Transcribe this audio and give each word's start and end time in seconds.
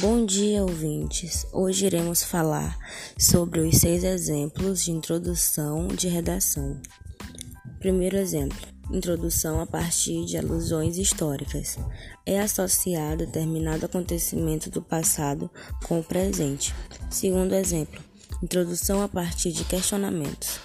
Bom 0.00 0.24
dia, 0.24 0.62
ouvintes. 0.62 1.46
Hoje 1.52 1.84
iremos 1.84 2.24
falar 2.24 2.78
sobre 3.18 3.60
os 3.60 3.76
seis 3.76 4.02
exemplos 4.02 4.82
de 4.82 4.92
introdução 4.92 5.88
de 5.88 6.08
redação. 6.08 6.80
Primeiro 7.78 8.16
exemplo: 8.16 8.56
introdução 8.90 9.60
a 9.60 9.66
partir 9.66 10.24
de 10.24 10.38
alusões 10.38 10.96
históricas. 10.96 11.76
É 12.24 12.40
associado 12.40 13.26
determinado 13.26 13.84
acontecimento 13.84 14.70
do 14.70 14.80
passado 14.80 15.50
com 15.84 16.00
o 16.00 16.04
presente. 16.04 16.74
Segundo 17.10 17.54
exemplo: 17.54 18.00
introdução 18.42 19.02
a 19.02 19.08
partir 19.08 19.52
de 19.52 19.64
questionamentos. 19.64 20.60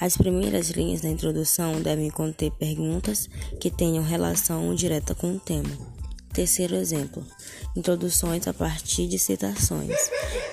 As 0.00 0.16
primeiras 0.16 0.70
linhas 0.70 1.02
da 1.02 1.10
introdução 1.10 1.82
devem 1.82 2.08
conter 2.08 2.52
perguntas 2.52 3.28
que 3.60 3.70
tenham 3.70 4.02
relação 4.02 4.74
direta 4.74 5.14
com 5.14 5.34
o 5.34 5.38
tema. 5.38 5.97
Terceiro 6.32 6.76
exemplo: 6.76 7.26
introduções 7.74 8.46
a 8.46 8.54
partir 8.54 9.08
de 9.08 9.18
citações. 9.18 9.96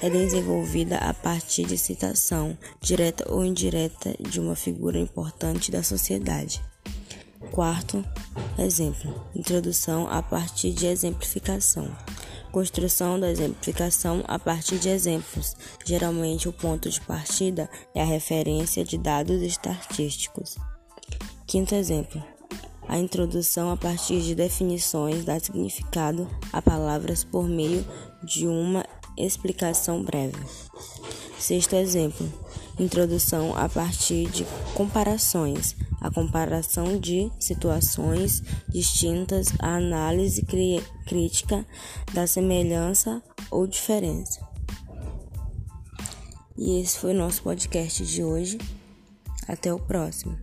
É 0.02 0.10
desenvolvida 0.10 0.98
a 0.98 1.14
partir 1.14 1.66
de 1.66 1.78
citação, 1.78 2.58
direta 2.82 3.32
ou 3.32 3.44
indireta, 3.44 4.16
de 4.20 4.40
uma 4.40 4.56
figura 4.56 5.00
importante 5.00 5.72
da 5.72 5.84
sociedade. 5.84 6.62
Quarto 7.52 8.04
exemplo: 8.58 9.24
introdução 9.36 10.08
a 10.10 10.22
partir 10.22 10.72
de 10.72 10.88
exemplificação. 10.88 11.96
Construção 12.52 13.20
da 13.20 13.30
exemplificação 13.30 14.24
a 14.28 14.40
partir 14.40 14.78
de 14.80 14.90
exemplos. 14.90 15.56
Geralmente, 15.86 16.48
o 16.48 16.54
ponto 16.54 16.90
de 16.90 17.02
partida 17.02 17.70
é 17.94 18.02
a 18.02 18.06
referência 18.06 18.84
de 18.84 18.98
dados 18.98 19.42
estatísticos. 19.42 20.56
Quinto 21.46 21.76
exemplo: 21.76 22.35
a 22.88 22.98
introdução 22.98 23.72
a 23.72 23.78
partir 23.78 24.22
de 24.22 24.36
definições 24.36 25.26
dá 25.26 25.40
significado 25.40 26.30
a 26.52 26.62
palavras 26.62 27.24
por 27.24 27.48
meio 27.48 27.86
de 28.24 28.48
uma 28.48 28.86
explicação 29.18 30.04
breve. 30.04 30.38
Sexto 31.40 31.76
exemplo: 31.76 32.28
introdução 32.80 33.56
a 33.56 33.68
partir 33.68 34.30
de 34.30 34.46
comparações. 34.74 35.76
A 36.02 36.12
comparação 36.12 37.00
de 37.00 37.32
situações 37.40 38.44
distintas, 38.70 39.48
a 39.58 39.78
análise 39.78 40.46
crítica 41.06 41.66
da 42.14 42.28
semelhança 42.28 43.24
ou 43.50 43.66
diferença. 43.66 44.40
E 46.58 46.80
esse 46.80 47.00
foi 47.00 47.12
o 47.12 47.18
nosso 47.18 47.42
podcast 47.42 48.06
de 48.06 48.24
hoje. 48.24 48.60
Até 49.48 49.74
o 49.74 49.80
próximo. 49.80 50.38